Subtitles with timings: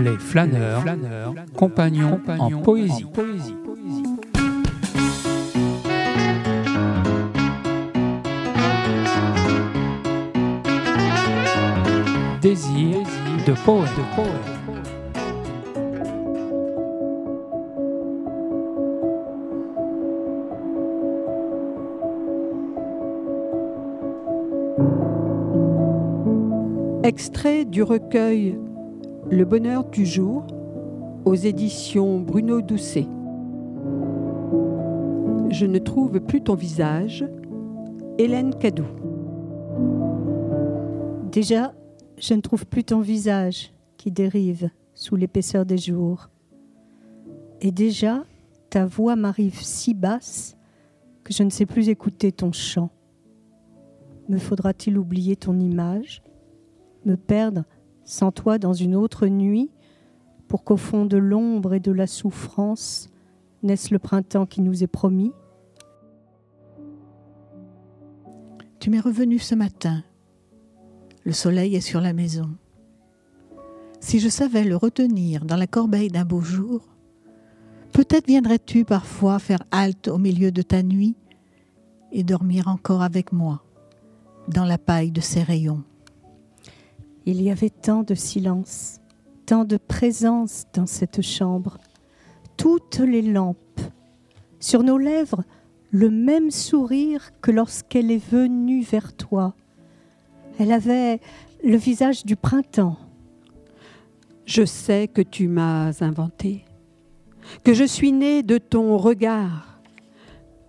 [0.00, 3.04] Les flâneurs, flâneurs compagnons, compagnons en poésie.
[3.04, 3.54] En poésie.
[12.40, 12.98] Désir
[13.46, 13.90] de poète.
[13.96, 14.58] De poète.
[27.04, 28.58] Extrait du recueil
[29.30, 30.44] Le bonheur du jour
[31.24, 33.06] aux éditions Bruno Doucet.
[35.48, 37.24] Je ne trouve plus ton visage.
[38.18, 38.86] Hélène Cadou.
[41.30, 41.72] Déjà,
[42.18, 46.28] je ne trouve plus ton visage qui dérive sous l'épaisseur des jours.
[47.60, 48.24] Et déjà,
[48.70, 50.56] ta voix m'arrive si basse
[51.22, 52.90] que je ne sais plus écouter ton chant.
[54.28, 56.22] Me faudra-t-il oublier ton image
[57.08, 57.64] me perdre
[58.04, 59.70] sans toi dans une autre nuit,
[60.46, 63.10] pour qu'au fond de l'ombre et de la souffrance
[63.62, 65.32] naisse le printemps qui nous est promis
[68.80, 70.04] Tu m'es revenu ce matin.
[71.24, 72.48] Le soleil est sur la maison.
[74.00, 76.88] Si je savais le retenir dans la corbeille d'un beau jour,
[77.92, 81.16] peut-être viendrais-tu parfois faire halte au milieu de ta nuit
[82.12, 83.64] et dormir encore avec moi
[84.46, 85.82] dans la paille de ses rayons.
[87.30, 89.00] Il y avait tant de silence,
[89.44, 91.76] tant de présence dans cette chambre.
[92.56, 93.82] Toutes les lampes.
[94.60, 95.44] Sur nos lèvres,
[95.90, 99.54] le même sourire que lorsqu'elle est venue vers toi.
[100.58, 101.20] Elle avait
[101.62, 102.96] le visage du printemps.
[104.46, 106.64] Je sais que tu m'as inventé,
[107.62, 109.82] que je suis née de ton regard,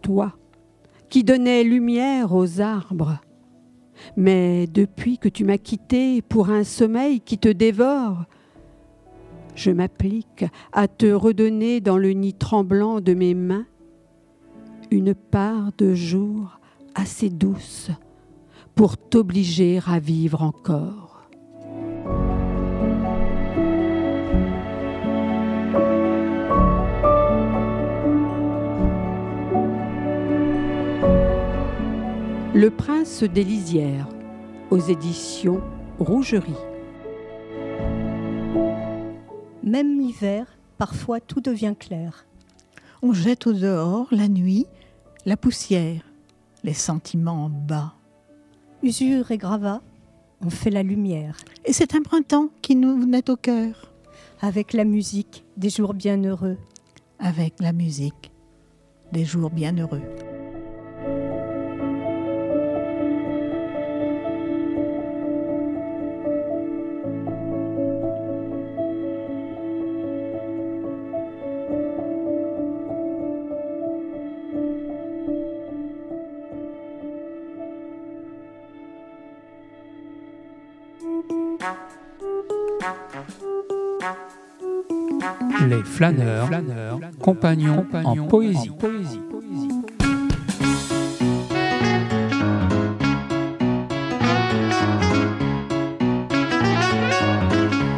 [0.00, 0.34] toi
[1.10, 3.18] qui donnais lumière aux arbres,
[4.16, 8.24] mais depuis que tu m'as quitté pour un sommeil qui te dévore,
[9.54, 13.66] je m'applique à te redonner dans le nid tremblant de mes mains
[14.90, 16.60] une part de jour
[16.94, 17.90] assez douce
[18.74, 21.05] pour t'obliger à vivre encore.
[32.56, 34.08] Le prince des lisières
[34.70, 35.60] aux éditions
[35.98, 36.54] Rougerie.
[39.62, 40.46] Même l'hiver,
[40.78, 42.24] parfois tout devient clair.
[43.02, 44.64] On jette au dehors la nuit,
[45.26, 46.00] la poussière,
[46.64, 47.92] les sentiments bas.
[48.82, 49.82] Usure et gravat,
[50.40, 51.36] on fait la lumière.
[51.66, 53.92] Et c'est un printemps qui nous naît au cœur.
[54.40, 56.56] Avec la musique des jours bienheureux.
[57.18, 58.32] Avec la musique
[59.12, 60.00] des jours bienheureux.
[85.64, 88.70] Les flâneurs, flâneurs compagnons, compagnons, en poésie.
[88.70, 89.20] En poésie.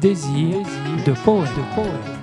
[0.00, 0.56] Désir
[1.04, 1.48] de poète.
[1.50, 2.19] De poète.